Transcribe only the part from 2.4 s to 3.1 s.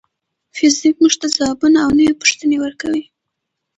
ورکوي.